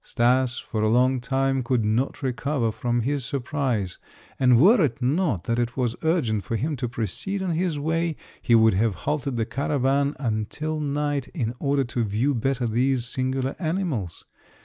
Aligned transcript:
Stas 0.03 0.57
for 0.57 0.81
a 0.81 0.89
long 0.89 1.19
time 1.21 1.61
could 1.61 1.85
not 1.85 2.23
recover 2.23 2.71
from 2.71 3.01
his 3.01 3.23
surprise, 3.23 3.99
and 4.39 4.59
were 4.59 4.83
it 4.83 4.99
not 4.99 5.43
that 5.43 5.59
it 5.59 5.77
was 5.77 5.95
urgent 6.01 6.43
for 6.43 6.55
him 6.55 6.75
to 6.77 6.89
proceed 6.89 7.43
on 7.43 7.51
his 7.51 7.77
way 7.77 8.15
he 8.41 8.55
would 8.55 8.73
have 8.73 8.95
halted 9.05 9.35
the 9.37 9.45
caravan 9.45 10.15
until 10.19 10.79
night 10.79 11.27
in 11.35 11.53
order 11.59 11.83
to 11.83 12.03
view 12.03 12.33
better 12.33 12.65
these 12.65 13.05
singular 13.05 13.55
animals. 13.59 14.25